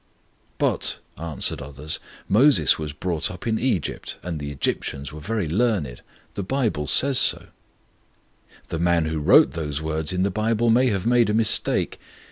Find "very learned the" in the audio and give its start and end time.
5.19-6.41